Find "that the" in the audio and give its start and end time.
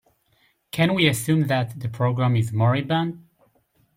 1.45-1.87